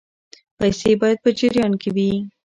[0.57, 2.11] پیسې باید په جریان کې وي.